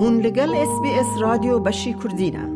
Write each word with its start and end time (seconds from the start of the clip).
هون 0.00 0.20
لگل 0.20 0.54
اس 0.54 0.80
بی 0.82 0.90
اس 0.90 1.06
رادیو 1.20 1.58
بشی 1.58 1.94
کردینه 1.94 2.48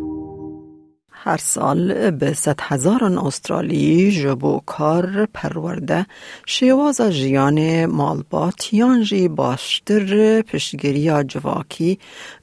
هر 1.11 1.37
سال 1.37 2.11
به 2.11 2.33
ست 2.33 2.61
هزاران 2.61 3.19
استرالی 3.19 4.11
جبو 4.11 4.61
کار 4.67 5.27
پرورده 5.35 6.07
شیواز 6.47 7.01
جیان 7.01 7.87
مالبات 7.87 8.75
یانجی 8.75 9.29
باشتر 9.29 10.43
پشگیری 10.43 11.25
جواکی 11.25 11.99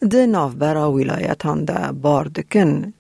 ده 0.10 0.26
نافبرا 0.26 0.92
ولایتان 0.92 1.66
ده 1.66 1.92
باردکن. 1.92 2.94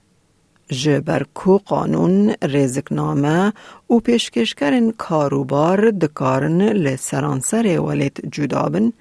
جبر 0.71 1.23
کو 1.33 1.57
قانون 1.57 2.35
رزقنامه 2.43 3.54
و 3.89 3.99
پیشکشکرین 3.99 4.91
کاروبار 4.91 5.91
دکارن 5.91 6.61
لسرانسر 6.61 7.79
ولیت 7.79 8.25
جدابن 8.31 8.93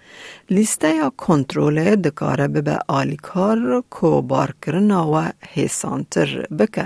لیسته 0.50 0.94
یا 0.94 1.12
کنترول 1.16 1.96
دکاره 1.96 2.48
به 2.48 2.78
آلیکار 2.88 3.84
کو 3.90 4.22
بارکرنا 4.22 5.12
و 5.12 5.22
حسانتر 5.54 6.46
بکه. 6.58 6.84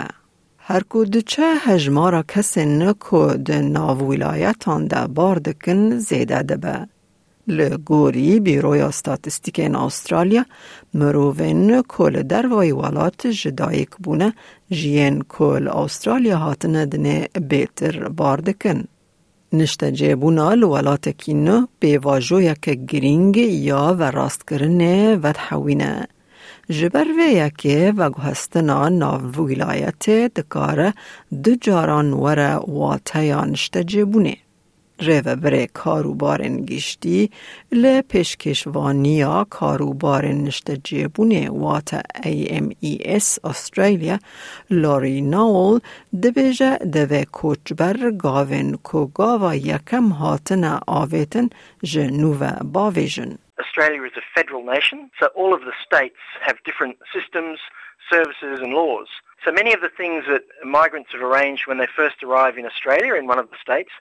هر 0.59 0.83
کو 0.83 1.05
دچه 1.05 1.43
هجمارا 1.61 2.23
کسین 2.23 2.93
کو 2.93 3.35
ده 3.35 3.61
ناو 3.61 3.99
ولایتان 3.99 4.87
ده 4.87 5.07
باردکن 5.07 5.99
زیده 5.99 6.43
دبه. 6.43 6.92
لگوری 7.49 8.41
بیروی 8.41 8.81
استاتستیک 8.81 9.59
این 9.59 9.75
استرالیا 9.77 10.45
مروین 10.95 11.83
کل 11.83 12.23
در 12.23 12.47
وای 12.47 12.73
والات 12.73 13.27
جدایک 13.27 13.91
بونه 14.03 14.35
جین 14.71 15.23
کل 15.29 15.69
استرالیا 15.69 16.39
هاتنه 16.39 16.87
دنه 16.87 17.29
بیتر 17.49 18.09
باردکن. 18.09 18.85
نشته 19.53 19.93
جیبونا 19.93 20.55
لولات 20.55 21.09
کینو 21.09 21.67
به 21.81 21.99
واجو 21.99 22.41
یک 22.41 22.61
گرینگ 22.61 23.37
یا 23.37 23.97
و 23.99 24.11
راست 24.11 24.49
کرنه 24.49 25.17
و 25.17 25.33
تحوینه. 25.33 26.09
جبر 26.71 27.07
و 27.19 27.33
یکی 27.33 27.91
و 27.91 28.11
گوهستنا 28.11 28.89
ناو 28.89 29.23
ولایت 29.23 30.11
دکاره 30.11 30.95
دو 31.45 31.55
جاران 31.55 32.13
وره 32.13 32.55
واتیا 32.55 33.45
نشته 33.45 33.85
جیبونه. 33.85 34.37
ریو 35.02 35.36
بره 35.36 35.68
کاروبارن 35.68 36.66
گشتی 36.66 37.32
ل 37.72 38.02
پیشکشوانیا 38.02 39.48
کاروبارن 39.50 40.44
نشته 40.44 40.78
جیبونه 40.78 41.50
وات 41.50 41.94
ای 42.26 42.48
ام 42.50 42.70
ای 42.80 42.98
اس 43.06 43.40
استرالیا 43.46 44.18
لاری 44.70 45.22
ناول 45.22 45.80
دبیجه 46.24 46.78
دوه 46.78 47.26
کوچبر 47.26 48.12
گاوین 48.12 48.76
کو 48.84 49.08
گاوا 49.08 49.56
یکم 49.56 50.08
هاتن 50.10 50.80
آویتن 50.88 51.50
جنوو 51.84 52.52
باویجن 52.64 53.38
Australia 53.60 54.04
is 54.04 54.18
a 54.18 54.26
federal 54.36 54.64
nation, 54.64 55.10
so 55.20 55.26
all 55.40 55.52
of 55.54 55.62
the 55.62 55.74
states 55.86 56.22
have 56.42 56.58
different 56.64 56.98
systems, 57.16 57.58
services 58.14 58.60
and 58.64 58.72
laws. 58.74 59.08
So 59.46 59.52
many 59.52 59.74
of 59.74 59.82
the 59.82 59.90
things 59.90 60.26
that 60.32 60.44
migrants 60.64 61.10
have 61.14 61.24
arranged 61.30 61.64
when 61.68 61.78
they 61.82 61.90
first 62.02 62.24
arrive 62.24 62.56
in 62.58 62.66
Australia 62.66 63.14
in 63.16 63.26
one 63.34 63.40
of 63.40 63.50
the 63.52 63.60
states 63.66 63.94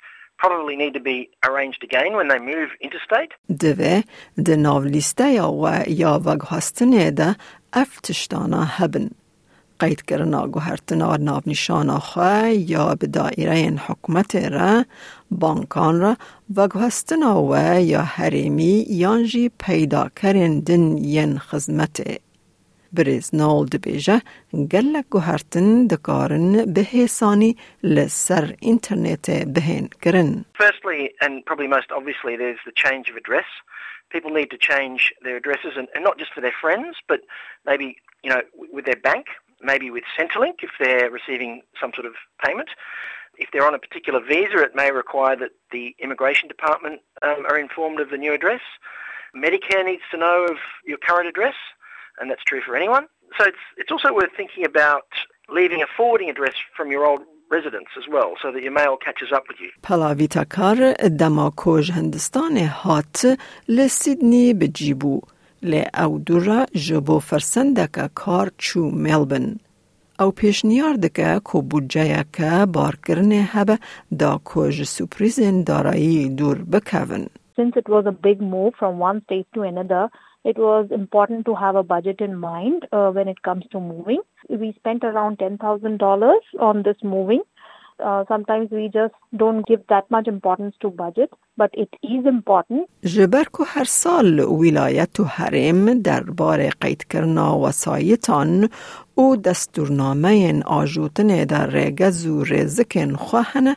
دوه 3.64 4.04
د 4.46 4.50
ناولیسته 4.50 5.28
یا 5.32 5.48
و 5.52 5.66
یا 5.88 6.14
وگهاستنه 6.26 7.12
ده 7.12 7.36
افتشتانا 7.74 8.64
هبن 8.78 9.10
قید 9.80 10.02
کرنا 10.02 10.48
گوهرتنا 10.48 11.16
ناونشانا 11.18 12.00
خواه 12.00 12.50
یا 12.50 12.96
به 12.96 13.08
دائره 13.08 13.70
حکومت 13.88 14.36
را 14.36 14.86
بانکان 15.32 16.00
را 16.00 16.18
وگهاستنا 16.56 17.44
و 17.44 17.82
یا 17.82 18.02
حریمی 18.02 18.86
یانجی 18.90 19.52
پیدا 19.60 20.10
کرن 20.16 20.60
دن 20.60 20.98
ین 20.98 21.38
خزمت 21.38 22.22
بریز 22.93 23.35
نال 23.35 23.65
دبیجه 23.67 24.21
گلک 24.73 25.05
گوهرتن 25.11 25.87
دکارن 25.87 26.75
به 26.75 26.81
حسانی 26.81 27.57
لسر 27.83 28.55
اینترنت 28.61 29.31
بهین 29.31 29.89
کرن. 30.03 30.45
Firstly, 30.59 31.11
and 31.21 31.45
probably 31.47 31.69
most 31.69 31.91
obviously, 31.99 32.37
there's 32.37 32.63
the 32.69 32.77
change 32.85 33.07
of 33.11 33.17
address. 33.17 33.51
People 34.15 34.31
need 34.31 34.51
to 34.51 34.59
change 34.71 35.01
their 35.25 35.37
addresses, 35.37 35.73
and, 35.79 35.89
and 35.95 36.03
not 36.09 36.17
just 36.19 36.33
for 36.35 36.41
their 36.41 36.57
friends, 36.65 36.93
but 37.11 37.21
maybe 37.71 37.87
you 38.25 38.31
know 38.33 38.43
with 38.77 38.85
their 38.89 39.01
bank, 39.11 39.27
maybe 39.71 39.91
with 39.91 40.05
Centrelink 40.19 40.57
if 40.69 40.73
they're 40.83 41.11
receiving 41.11 41.63
some 41.81 41.93
sort 41.97 42.07
of 42.11 42.15
payment. 42.45 42.71
If 43.39 43.49
they're 43.51 43.67
on 43.67 43.75
a 43.75 43.79
particular 43.87 44.21
visa, 44.33 44.59
it 44.63 44.75
may 44.75 44.91
require 44.93 45.37
that 45.43 45.53
the 45.71 45.95
immigration 46.05 46.49
department 46.49 46.97
um, 47.27 47.41
are 47.51 47.59
informed 47.67 48.01
of 48.01 48.09
the 48.11 48.17
new 48.25 48.33
address. 48.33 48.65
Medicare 49.37 49.85
needs 49.85 50.03
to 50.13 50.17
know 50.17 50.47
of 50.53 50.57
your 50.87 50.97
current 50.97 51.29
address, 51.29 51.59
and 52.21 52.31
that's 52.31 52.47
true 52.51 52.63
for 52.67 52.75
anyone. 52.81 53.05
So 53.39 53.43
it's 53.51 53.65
it's 53.81 53.93
also 53.95 54.11
worth 54.19 54.35
thinking 54.41 54.65
about 54.73 55.09
leaving 55.59 55.81
a 55.87 55.89
forwarding 55.97 56.31
address 56.35 56.57
from 56.77 56.87
your 56.95 57.05
old 57.11 57.23
residence 57.57 57.91
as 58.01 58.07
well, 58.15 58.31
so 58.43 58.47
that 58.53 58.63
your 58.67 58.77
mail 58.81 58.95
catches 59.07 59.31
up 59.37 59.45
with 59.49 59.59
you. 59.61 59.71
پلاویتا 59.83 60.45
کار 60.45 60.93
دما 61.21 61.51
کوج 61.57 61.93
هندستان 61.93 62.57
هات 62.57 63.39
لسیدنی 63.69 64.55
بجیبو 64.55 65.21
لی 65.63 65.85
او 65.99 66.19
دورا 66.19 66.67
جبو 66.75 67.19
فرسندک 67.19 68.15
کار 68.15 68.51
چو 68.59 68.81
ملبن. 68.81 69.57
او 70.21 70.31
پیشنیار 70.31 70.95
دکه 70.95 71.41
کو 71.45 71.63
بودجه 71.63 72.25
که 72.33 72.67
بارکرنه 72.73 73.49
هبه 73.53 73.79
دا 74.19 74.41
کوج 74.45 74.83
سپریزن 74.83 75.63
دارایی 75.63 76.29
دور 76.29 76.59
بکون. 76.73 77.27
Since 77.57 77.77
it 77.77 77.89
was 77.89 78.05
a 78.07 78.13
big 78.13 78.41
move 78.41 78.73
from 78.79 78.99
one 78.99 79.23
state 79.25 79.47
to 79.55 79.63
another, 79.63 80.11
it 80.45 80.59
was 80.59 80.87
important 80.93 81.45
to 81.47 81.55
have 81.57 81.75
a 81.75 81.83
budget 81.83 82.21
in 82.21 82.37
mind 82.39 82.87
uh, 82.93 83.11
when 83.11 83.27
it 83.27 83.43
comes 83.43 83.65
to 83.73 83.81
moving. 83.81 84.21
We 84.49 84.75
spent 84.77 85.03
around 85.03 85.39
$10,000 85.39 86.41
on 86.61 86.83
this 86.85 86.97
moving. 87.03 87.43
Uh, 87.99 88.25
sometimes 88.29 88.71
we 88.71 88.91
just 88.93 89.15
don't 89.37 89.67
give 89.67 89.81
that 89.89 90.09
much 90.11 90.29
importance 90.29 90.75
to 90.83 90.91
budget, 90.91 91.31
but 91.57 91.71
it 91.73 91.89
is 92.03 92.27
important. 92.27 92.89
جبر 93.03 93.45
کو 93.53 93.65
هر 93.67 93.85
سال 93.85 94.41
ولایت 94.41 95.21
و 95.21 95.25
حرم 95.25 96.03
درباره 96.03 96.71
قید 96.81 97.05
کرنا 97.05 97.59
وسایتان 97.59 98.69
و 99.19 99.37
دستورنامه 99.37 100.63
آجوتن 100.67 101.45
در 101.45 101.67
رگز 101.67 102.27
و 102.27 102.45
رزکن 102.45 103.15
خواهنه 103.15 103.77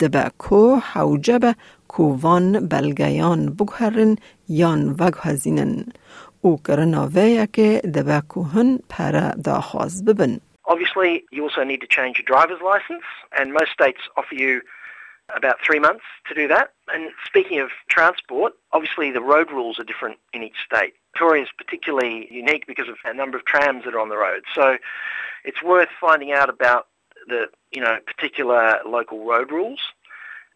دبه 0.00 0.30
کو 0.38 0.74
حوجب 0.74 1.54
کووان 1.88 2.68
بلگیان 2.68 3.46
بگهرن 3.46 4.16
یان 4.48 4.96
وگهزینن 4.98 5.84
او 6.44 6.62
کرنا 6.62 7.08
ویه 7.14 7.48
که 7.52 7.82
دبه 7.94 8.22
کوهن 8.28 8.78
پر 8.88 9.12
داخواز 9.44 10.04
ببن. 10.04 10.40
Obviously, 10.64 11.24
you 11.32 11.42
also 11.42 11.64
need 11.64 11.80
to 11.80 11.90
change 11.98 12.14
your 12.18 12.28
driver's 12.34 12.62
license, 12.72 13.06
and 13.38 13.52
most 13.52 13.72
states 13.72 14.02
offer 14.16 14.36
you 14.36 14.60
about 15.36 15.56
three 15.66 15.78
months 15.78 16.04
to 16.28 16.34
do 16.34 16.46
that. 16.48 16.72
And 16.92 17.10
speaking 17.24 17.58
of 17.60 17.70
transport, 17.88 18.52
obviously 18.72 19.10
the 19.10 19.20
road 19.20 19.50
rules 19.50 19.78
are 19.78 19.84
different 19.84 20.18
in 20.32 20.42
each 20.42 20.60
state. 20.64 20.94
Victoria 21.12 21.42
is 21.42 21.48
particularly 21.56 22.28
unique 22.30 22.66
because 22.66 22.88
of 22.88 22.96
a 23.04 23.14
number 23.14 23.36
of 23.36 23.44
trams 23.44 23.84
that 23.84 23.94
are 23.94 24.00
on 24.00 24.08
the 24.08 24.16
road. 24.16 24.42
So 24.54 24.78
it's 25.44 25.62
worth 25.62 25.88
finding 26.00 26.32
out 26.32 26.48
about 26.48 26.86
the 27.26 27.48
you 27.70 27.80
know 27.80 27.98
particular 28.06 28.80
local 28.86 29.24
road 29.24 29.50
rules. 29.50 29.80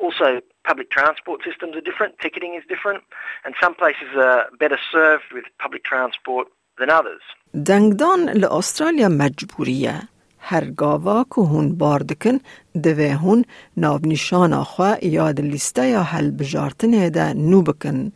Also, 0.00 0.40
public 0.69 0.89
transport 0.97 1.39
systems 1.47 1.73
are 1.79 1.85
different. 1.89 2.11
Ticketing 2.25 2.53
is 2.59 2.63
different, 2.73 3.01
and 3.43 3.51
some 3.63 3.73
places 3.81 4.09
are 4.27 4.41
better 4.63 4.79
served 4.95 5.29
with 5.35 5.45
public 5.65 5.83
transport 5.91 6.47
than 6.79 6.89
others. 6.99 7.23
دنگدان 7.65 8.29
لأسترالیا 8.29 9.09
مجبوریه 9.09 10.01
هر 10.39 10.65
گاوا 10.65 11.25
که 11.35 11.41
هون 11.41 11.75
باردکن 11.77 12.39
دوه 12.83 13.13
هون 13.13 13.45
ناب 13.77 14.07
نشان 14.07 14.63
خواه 14.63 15.05
یاد 15.05 15.41
لیسته 15.41 15.87
یا 15.87 16.03
حل 16.03 16.31
بجارتنه 16.31 17.09
ده 17.09 17.33
نو 17.33 17.61
بکن 17.61 18.11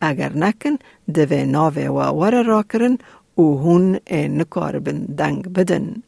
اگر 0.00 0.32
نکن 0.32 0.78
دوه 1.14 1.44
ناوه 1.44 1.86
و 1.88 1.98
ور 2.20 2.42
را 2.42 2.62
کرن 2.72 2.98
أو 3.38 3.58
هون 3.58 4.00
نکار 4.12 4.78
بن 4.78 4.98
دنگ 5.18 5.52
بدن 5.52 6.02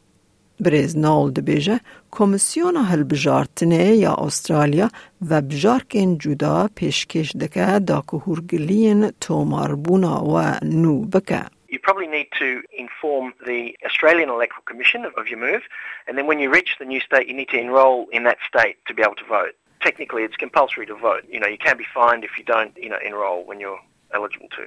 You 11.68 11.78
probably 11.78 12.06
need 12.06 12.28
to 12.38 12.62
inform 12.76 13.34
the 13.46 13.76
Australian 13.84 14.30
Electoral 14.30 14.62
Commission 14.62 15.04
of 15.16 15.28
your 15.28 15.38
move, 15.38 15.62
and 16.06 16.16
then 16.16 16.26
when 16.26 16.38
you 16.38 16.50
reach 16.50 16.76
the 16.78 16.86
new 16.86 17.00
state, 17.00 17.28
you 17.28 17.34
need 17.34 17.50
to 17.50 17.60
enrol 17.60 18.06
in 18.10 18.24
that 18.24 18.38
state 18.46 18.76
to 18.86 18.94
be 18.94 19.02
able 19.02 19.16
to 19.16 19.24
vote. 19.26 19.54
Technically, 19.80 20.24
it's 20.24 20.36
compulsory 20.36 20.86
to 20.86 20.94
vote. 20.94 21.24
You 21.30 21.38
know, 21.40 21.46
you 21.46 21.58
can 21.58 21.76
be 21.76 21.86
fined 21.94 22.24
if 22.24 22.38
you 22.38 22.44
don't, 22.44 22.76
you 22.76 22.88
know, 22.88 22.98
enrol 23.04 23.44
when 23.44 23.60
you're 23.60 23.80
eligible 24.12 24.48
to. 24.56 24.66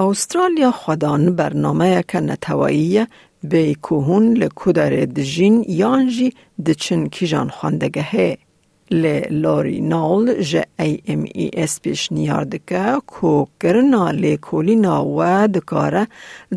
استرالیا 0.00 0.70
خودان 0.70 1.36
برنامه 1.36 2.04
که 2.08 2.20
نتوایی 2.20 3.06
به 3.44 3.74
کوهون 3.74 4.32
لکودر 4.32 4.90
دجین 4.90 5.64
یانجی 5.68 6.32
دچن 6.66 7.06
کیجان 7.06 7.48
خواندگه 7.48 8.38
لی 8.90 9.20
لوری 9.20 9.80
نول 9.80 10.42
جه 10.42 10.64
ای 10.78 10.98
ام 11.06 11.24
ای 11.34 11.50
اس 11.52 11.80
پیشنیار 11.80 12.44
دکه 12.44 12.96
کو 13.06 13.46
کرنا 13.60 14.10
لی 14.10 14.36
کولینا 14.36 15.04
و 15.04 15.48
دکاره 15.48 16.06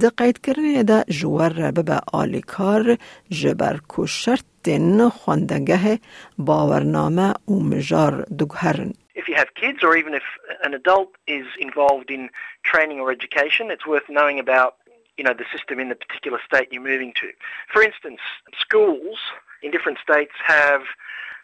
دقیت 0.02 0.38
کرنه 0.38 0.84
دا 0.84 1.04
جوار 1.10 1.72
ببه 1.72 2.00
آلیکار 2.14 2.98
جبر 3.30 3.78
کو 3.88 4.08
شرطن 4.08 5.10
خواندگه 5.10 6.00
باورنامه 6.38 7.34
و 7.48 7.54
مجار 7.54 8.26
دگهرن. 8.40 8.94
You 9.32 9.38
have 9.38 9.54
kids 9.56 9.80
or 9.82 9.96
even 9.96 10.14
if 10.14 10.24
an 10.62 10.74
adult 10.74 11.12
is 11.26 11.46
involved 11.58 12.12
in 12.12 12.30
training 12.66 13.00
or 13.00 13.14
education, 13.14 13.72
it's 13.72 13.88
worth 13.88 14.04
knowing 14.10 14.40
about 14.40 14.76
you 15.18 15.24
know, 15.24 15.34
the 15.34 15.46
system 15.56 15.80
in 15.80 15.88
the 15.88 15.96
particular 15.96 16.38
state 16.46 16.68
you're 16.70 16.84
moving 16.84 17.14
to. 17.22 17.32
For 17.72 17.82
instance, 17.82 18.20
schools 18.60 19.20
in 19.64 19.72
different 19.72 20.00
states 20.00 20.34
have 20.44 20.82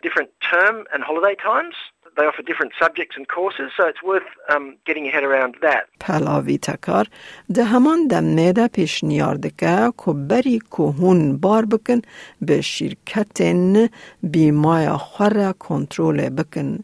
different 0.02 0.32
term 0.42 0.86
and 0.92 1.02
holiday 1.02 1.36
times 1.42 1.76
They 2.17 2.27
offer 2.27 2.43
different 2.43 2.73
subjects 2.79 3.17
and 3.19 3.27
courses, 3.27 3.69
so 3.77 3.83
it's 3.91 4.03
worth 4.03 4.31
um, 4.53 4.77
getting 4.87 5.05
your 5.07 5.15
head 5.15 5.25
around 5.25 5.57
that. 5.63 5.85
پلاوی 6.01 6.59
تکار 6.59 7.07
ده 7.55 7.65
همان 7.65 8.07
دمنه 8.07 8.53
ده 8.53 8.69
پیشنیار 8.69 9.35
دکه 9.35 9.93
که 10.05 10.13
بری 10.13 10.59
که 10.59 10.83
هون 10.83 11.37
بار 11.37 11.65
بکن 11.65 12.01
به 12.43 12.61
شرکتن 12.61 13.89
بیمای 14.23 14.89
خور 14.89 15.53
کنترول 15.53 16.29
بکن 16.29 16.79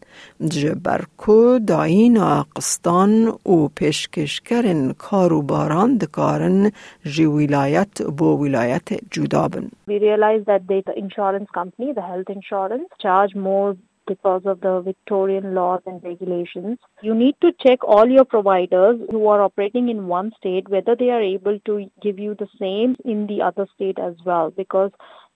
جبر 0.47 1.01
که 1.25 1.59
داین 1.67 2.43
قسطان 2.55 3.27
و 3.27 3.67
پیشکشکرن 3.75 4.93
کارو 4.93 5.41
باران 5.41 5.97
دکارن 5.97 6.71
جی 7.03 7.25
ولایت 7.25 8.01
بو 8.01 8.25
ولایت 8.25 8.89
جدا 9.11 9.47
بن. 9.47 9.69
We 9.87 9.99
realized 9.99 10.45
that 10.45 10.67
the 10.67 10.97
insurance 10.97 11.49
company, 11.53 11.93
the 11.93 12.01
health 12.01 12.29
insurance, 12.29 12.89
charge 13.01 13.35
more 13.35 13.75
because 14.06 14.42
of 14.44 14.60
the 14.60 14.80
Victorian 14.80 15.54
laws 15.54 15.82
and 15.86 16.02
regulations. 16.02 16.78
You 17.02 17.14
need 17.14 17.36
to 17.40 17.52
check 17.64 17.84
all 17.84 18.08
your 18.08 18.24
providers 18.24 19.00
who 19.10 19.26
are 19.28 19.42
operating 19.42 19.88
in 19.88 20.06
one 20.06 20.32
state 20.36 20.68
whether 20.68 20.96
they 20.96 21.10
are 21.10 21.22
able 21.22 21.58
to 21.66 21.90
give 22.02 22.18
you 22.18 22.34
the 22.34 22.48
same 22.58 22.96
in 23.04 23.26
the 23.26 23.42
other 23.42 23.66
state 23.74 23.98
as 23.98 24.14
well 24.24 24.50
because 24.50 24.90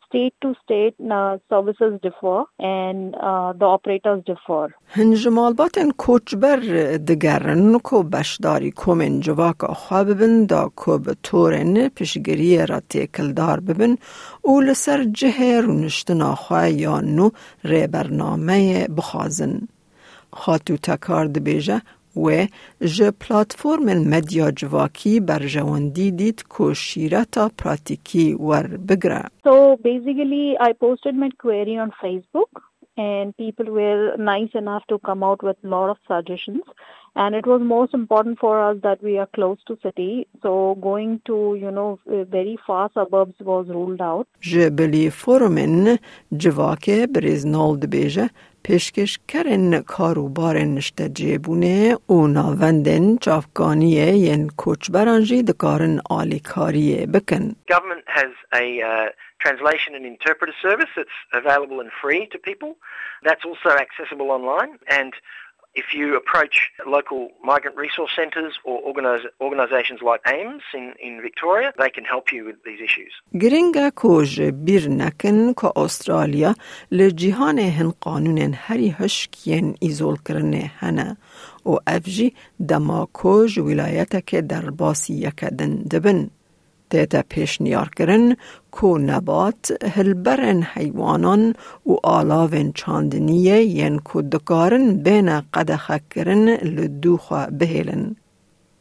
state 0.09 0.35
to 0.43 0.55
state 0.65 0.95
uh, 1.11 1.39
services 1.51 1.93
differ 2.03 2.45
and 2.59 3.15
uh, 3.15 3.53
the 3.61 3.65
operators 3.65 4.25
differ. 4.25 4.75
هنجمال 4.91 5.55
باتن 5.55 5.91
کوچبر 5.91 6.59
دگرن 6.97 7.79
کو 7.79 8.03
بشداری 8.03 8.71
کومن 8.71 9.21
جواک 9.21 9.65
خواه 9.65 10.05
ببن 10.05 10.47
دا 10.47 10.69
کو 10.77 10.99
به 10.99 11.17
طورن 11.23 11.89
پیشگیری 11.89 12.67
را 12.67 12.81
تیکل 12.81 13.33
دار 13.33 13.61
ببن 13.61 13.97
او 14.43 14.61
لسر 14.61 15.05
جه 15.05 15.61
رونشتنا 15.61 16.35
خواه 16.35 16.71
یا 16.71 17.01
نو 17.01 17.31
ری 17.65 17.87
برنامه 17.87 18.89
بخازن. 18.97 19.69
خاتو 20.33 20.77
تکار 20.77 21.27
دبیجه 21.27 21.83
و 22.16 22.48
ج 22.82 23.04
پلاتفورم 23.20 23.86
مدیا 24.10 24.52
جواکی 24.52 25.20
بر 25.20 25.48
جواندی 25.48 26.12
دید 26.12 26.44
کو 26.50 26.74
شیرتا 26.74 27.52
پراتیکی 27.58 28.34
ور 28.34 28.68
بگره. 28.68 29.24
So 29.44 29.78
basically 29.84 30.58
I 30.60 30.74
posted 30.74 31.16
my 31.16 31.30
query 31.44 31.78
on 31.78 31.92
Facebook 32.04 32.52
and 32.98 33.36
people 33.38 33.66
were 33.66 34.16
nice 34.18 34.54
enough 34.54 34.84
to 34.90 35.00
come 35.00 35.24
out 35.24 35.42
with 35.44 35.58
a 35.64 35.68
lot 35.68 35.90
of 35.90 35.98
suggestions 36.08 36.64
and 37.16 37.36
it 37.36 37.46
was 37.46 37.62
most 37.62 37.94
important 37.94 38.40
for 38.40 38.54
us 38.64 38.78
that 38.84 39.02
we 39.02 39.18
are 39.18 39.28
close 39.28 39.58
to 39.68 39.78
city 39.82 40.28
so 40.42 40.78
going 40.82 41.20
to 41.26 41.56
you 41.60 41.72
know 41.72 42.00
very 42.08 42.58
far 42.66 42.90
suburbs 42.94 43.36
was 43.40 43.68
ruled 43.68 44.02
out 44.02 44.28
جبلی 44.42 45.10
فورمن 45.10 45.98
جواکه 46.32 47.08
بریزنال 47.08 47.78
دبیجه 47.78 48.30
پیشکش 48.63 49.19
کرن 49.29 49.83
کاروبار 49.83 50.59
نشته 50.59 51.09
جیبونه 51.09 51.97
و 52.09 52.27
ناوندن 52.27 53.17
چافگانیه 53.17 54.07
ین 54.17 54.49
کوچبرانجی 54.57 55.43
دکارن 55.43 56.01
آلیکاریه 56.11 57.07
بکن. 57.07 57.57
Government 57.71 58.05
has 58.07 58.33
a 58.53 58.67
uh, 58.83 59.09
translation 59.45 59.95
and 59.95 60.05
interpreter 60.05 60.55
service 60.63 60.93
that's 60.97 61.19
available 61.33 61.81
and 61.81 61.91
free 62.03 62.27
to 62.33 62.39
people. 62.39 62.77
That's 63.23 63.45
also 63.45 63.71
accessible 63.85 64.31
online 64.31 64.79
and 64.89 65.13
if 65.81 65.87
you 65.99 66.07
approach 66.23 66.57
local 66.97 67.21
migrant 67.51 67.77
resource 67.85 68.13
centres 68.21 68.55
or 68.69 68.77
organisations 69.47 70.01
like 70.11 70.21
AIMS 70.35 70.65
in, 70.81 70.87
in 71.07 71.15
Victoria, 71.29 71.69
they 71.83 71.91
can 71.97 72.05
help 72.15 72.27
you 72.35 72.41
with 72.49 72.59
these 72.67 72.81
issues. 72.89 73.13
گرنگا 73.41 73.91
کوج 73.97 74.41
بیر 74.43 74.89
نکن 74.89 75.53
که 75.53 75.79
استرالیا 75.79 76.55
لجیهان 76.91 77.59
هن 77.59 77.91
قانون 78.01 78.39
هری 78.55 78.95
هشکین 78.99 79.77
ایزول 79.81 80.17
کرنه 80.29 80.71
هنه 80.79 81.17
و 81.67 81.71
افجی 81.87 82.35
دما 82.69 83.09
کوج 83.13 83.59
ولایت 83.59 84.27
که 84.27 84.41
در 84.41 84.71
باسی 84.71 85.15
یکدن 85.15 85.75
دبن. 85.75 86.31
تیتا 86.91 87.23
پیش 87.29 87.61
نیار 87.61 87.91
کرن 87.97 88.37
کو 88.71 88.99
نبات 88.99 89.73
هلبرن 89.97 90.63
حیوانان 90.63 91.55
و 91.87 91.93
چاندنیه 92.75 93.65
ین 93.65 93.99
کو 93.99 94.23
دکارن 94.23 94.97
بین 94.97 95.41
قدخه 95.41 96.01
کرن 96.11 96.49
لدوخوا 96.49 97.47
بهیلن. 97.47 98.17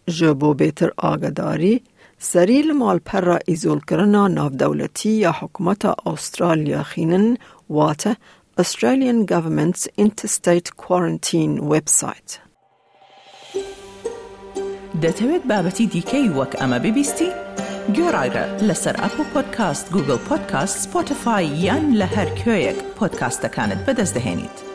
جبو 0.07 0.54
بیتر 0.54 0.92
آگداری 0.98 1.81
سریل 2.19 2.71
مال 2.71 3.00
پر 3.06 3.21
را 3.21 3.39
ایزول 3.45 3.80
کرنا 3.80 4.27
ناف 4.27 4.51
دولتی 4.51 5.09
یا 5.09 5.31
حکومت 5.31 5.86
استرالیا 6.07 6.83
خینن 6.83 7.38
واته 7.69 8.15
Australian 8.59 9.27
Government's 9.27 9.88
Interstate 9.98 10.69
Quarantine 10.75 11.56
website. 11.74 12.31
دەتەوێت 15.04 15.44
بابەتی 15.51 15.86
دیکەی 15.94 16.30
وەک 16.38 16.51
ئەمە 16.59 16.80
ببیستی؟ 16.86 17.30
Görajra 17.95 18.45
läser 18.60 18.95
Apple 19.04 19.25
Podcast, 19.34 19.92
Google 19.92 20.18
Podcast, 20.18 20.89
Spotify 20.89 21.66
yan 21.66 21.98
läher 21.98 22.44
köyek 22.44 22.75
podcastakannat 22.95 23.86
bedezdehenit. 23.86 24.67